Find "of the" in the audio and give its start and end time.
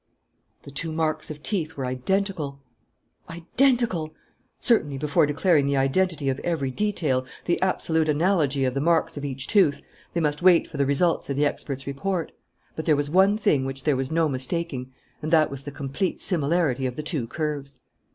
8.65-8.81, 11.29-11.45, 16.87-17.03